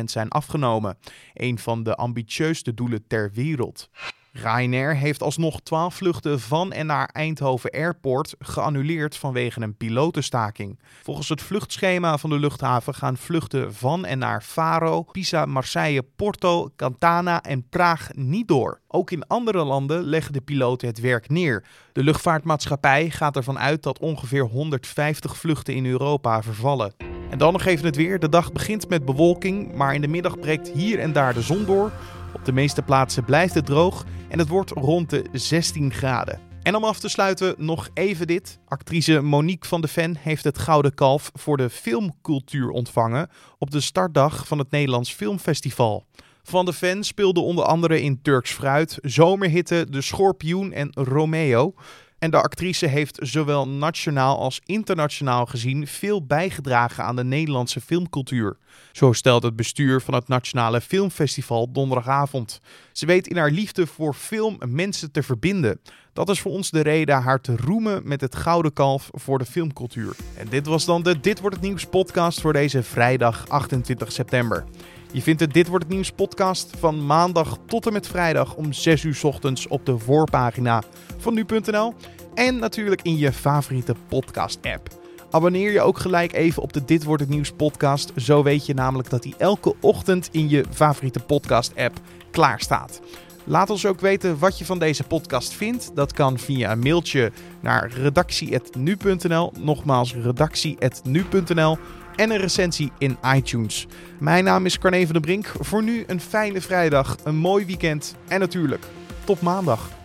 95% 0.00 0.04
zijn 0.04 0.28
afgenomen. 0.28 0.98
Een 1.34 1.58
van 1.58 1.82
de 1.82 1.96
ambitieusste 1.96 2.74
doelen 2.74 3.06
ter 3.06 3.30
wereld. 3.32 3.90
Ryanair 4.32 4.96
heeft 4.96 5.22
alsnog 5.22 5.60
12 5.60 5.94
vluchten 5.94 6.40
van 6.40 6.72
en 6.72 6.86
naar 6.86 7.08
Eindhoven 7.12 7.70
Airport 7.70 8.34
geannuleerd 8.38 9.16
vanwege 9.16 9.60
een 9.60 9.76
pilotenstaking. 9.76 10.78
Volgens 11.02 11.28
het 11.28 11.42
vluchtschema 11.42 12.18
van 12.18 12.30
de 12.30 12.38
luchthaven 12.38 12.94
gaan 12.94 13.16
vluchten 13.16 13.74
van 13.74 14.04
en 14.04 14.18
naar 14.18 14.42
Faro, 14.42 15.02
Pisa, 15.02 15.46
Marseille, 15.46 16.02
Porto, 16.16 16.70
Cantana 16.76 17.42
en 17.42 17.68
Praag 17.68 18.08
niet 18.14 18.48
door. 18.48 18.80
Ook 18.88 19.10
in 19.10 19.26
andere 19.26 19.64
landen 19.64 20.02
leggen 20.02 20.32
de 20.32 20.40
piloten 20.40 20.88
het 20.88 21.00
werk 21.00 21.28
neer. 21.28 21.64
De 21.92 22.02
luchtvaartmaatschappij 22.02 23.10
gaat 23.10 23.36
ervan 23.36 23.58
uit 23.58 23.82
dat 23.82 23.98
ongeveer 23.98 24.44
150 24.44 25.36
vluchten 25.36 25.74
in 25.74 25.86
Europa 25.86 26.42
vervallen. 26.42 26.94
En 27.30 27.38
dan 27.38 27.52
nog 27.52 27.64
even 27.64 27.86
het 27.86 27.96
weer. 27.96 28.18
De 28.18 28.28
dag 28.28 28.52
begint 28.52 28.88
met 28.88 29.04
bewolking, 29.04 29.74
maar 29.74 29.94
in 29.94 30.00
de 30.00 30.08
middag 30.08 30.38
breekt 30.38 30.68
hier 30.68 30.98
en 30.98 31.12
daar 31.12 31.34
de 31.34 31.42
zon 31.42 31.64
door. 31.64 31.92
Op 32.40 32.46
de 32.46 32.52
meeste 32.52 32.82
plaatsen 32.82 33.24
blijft 33.24 33.54
het 33.54 33.66
droog 33.66 34.04
en 34.28 34.38
het 34.38 34.48
wordt 34.48 34.70
rond 34.70 35.10
de 35.10 35.24
16 35.32 35.92
graden. 35.92 36.40
En 36.62 36.74
om 36.74 36.84
af 36.84 36.98
te 36.98 37.08
sluiten 37.08 37.54
nog 37.58 37.88
even 37.94 38.26
dit. 38.26 38.58
Actrice 38.66 39.20
Monique 39.20 39.68
van 39.68 39.80
de 39.80 39.88
Ven 39.88 40.16
heeft 40.16 40.44
het 40.44 40.58
Gouden 40.58 40.94
Kalf 40.94 41.30
voor 41.34 41.56
de 41.56 41.70
filmcultuur 41.70 42.70
ontvangen 42.70 43.28
op 43.58 43.70
de 43.70 43.80
startdag 43.80 44.46
van 44.46 44.58
het 44.58 44.70
Nederlands 44.70 45.12
Filmfestival. 45.12 46.06
Van 46.42 46.64
de 46.64 46.72
Ven 46.72 47.04
speelde 47.04 47.40
onder 47.40 47.64
andere 47.64 48.02
in 48.02 48.22
Turks 48.22 48.50
Fruit, 48.50 48.98
Zomerhitte, 49.02 49.86
De 49.90 50.00
Schorpioen 50.00 50.72
en 50.72 50.90
Romeo. 50.92 51.74
En 52.20 52.30
de 52.30 52.42
actrice 52.42 52.86
heeft 52.86 53.18
zowel 53.22 53.68
nationaal 53.68 54.38
als 54.38 54.60
internationaal 54.64 55.46
gezien 55.46 55.86
veel 55.86 56.26
bijgedragen 56.26 57.04
aan 57.04 57.16
de 57.16 57.24
Nederlandse 57.24 57.80
filmcultuur. 57.80 58.56
Zo 58.92 59.12
stelt 59.12 59.42
het 59.42 59.56
bestuur 59.56 60.00
van 60.00 60.14
het 60.14 60.28
Nationale 60.28 60.80
Filmfestival 60.80 61.72
donderdagavond. 61.72 62.60
Ze 62.92 63.06
weet 63.06 63.26
in 63.26 63.36
haar 63.36 63.50
liefde 63.50 63.86
voor 63.86 64.14
film 64.14 64.58
mensen 64.68 65.12
te 65.12 65.22
verbinden. 65.22 65.80
Dat 66.12 66.28
is 66.28 66.40
voor 66.40 66.52
ons 66.52 66.70
de 66.70 66.80
reden 66.80 67.22
haar 67.22 67.40
te 67.40 67.56
roemen 67.56 68.00
met 68.04 68.20
het 68.20 68.36
Gouden 68.36 68.72
Kalf 68.72 69.08
voor 69.12 69.38
de 69.38 69.46
filmcultuur. 69.46 70.16
En 70.36 70.48
dit 70.48 70.66
was 70.66 70.84
dan 70.84 71.02
de 71.02 71.20
Dit 71.20 71.40
wordt 71.40 71.56
het 71.56 71.64
nieuws 71.64 71.84
podcast 71.84 72.40
voor 72.40 72.52
deze 72.52 72.82
vrijdag 72.82 73.48
28 73.48 74.12
september. 74.12 74.64
Je 75.12 75.22
vindt 75.22 75.40
de 75.40 75.46
Dit 75.46 75.68
wordt 75.68 75.84
het 75.84 75.92
nieuws 75.92 76.10
podcast 76.10 76.70
van 76.78 77.06
maandag 77.06 77.58
tot 77.66 77.86
en 77.86 77.92
met 77.92 78.06
vrijdag 78.06 78.54
om 78.54 78.72
6 78.72 79.04
uur 79.04 79.20
ochtends 79.22 79.68
op 79.68 79.86
de 79.86 79.98
voorpagina 79.98 80.82
van 81.18 81.34
nu.nl 81.34 81.94
en 82.34 82.58
natuurlijk 82.58 83.02
in 83.02 83.18
je 83.18 83.32
favoriete 83.32 83.94
podcast 84.08 84.58
app. 84.62 84.88
Abonneer 85.30 85.72
je 85.72 85.80
ook 85.80 85.98
gelijk 85.98 86.32
even 86.32 86.62
op 86.62 86.72
de 86.72 86.84
Dit 86.84 87.04
wordt 87.04 87.22
het 87.22 87.30
nieuws 87.30 87.50
podcast. 87.50 88.12
Zo 88.16 88.42
weet 88.42 88.66
je 88.66 88.74
namelijk 88.74 89.10
dat 89.10 89.24
hij 89.24 89.34
elke 89.38 89.74
ochtend 89.80 90.28
in 90.32 90.48
je 90.48 90.64
favoriete 90.70 91.20
podcast 91.20 91.76
app 91.76 92.00
klaar 92.30 92.60
staat. 92.60 93.00
Laat 93.44 93.70
ons 93.70 93.86
ook 93.86 94.00
weten 94.00 94.38
wat 94.38 94.58
je 94.58 94.64
van 94.64 94.78
deze 94.78 95.04
podcast 95.04 95.52
vindt. 95.52 95.90
Dat 95.94 96.12
kan 96.12 96.38
via 96.38 96.72
een 96.72 96.78
mailtje 96.78 97.32
naar 97.60 97.90
redactie.nu.nl. 97.90 99.52
Nogmaals, 99.58 100.14
redactie.nu.nl. 100.14 101.78
En 102.20 102.30
een 102.30 102.36
recensie 102.36 102.92
in 102.98 103.18
iTunes. 103.34 103.86
Mijn 104.18 104.44
naam 104.44 104.66
is 104.66 104.78
Carne 104.78 105.04
van 105.04 105.12
der 105.12 105.20
Brink. 105.20 105.52
Voor 105.60 105.82
nu 105.82 106.04
een 106.06 106.20
fijne 106.20 106.60
vrijdag, 106.60 107.16
een 107.24 107.36
mooi 107.36 107.66
weekend 107.66 108.14
en 108.28 108.40
natuurlijk 108.40 108.84
tot 109.24 109.40
maandag. 109.40 109.99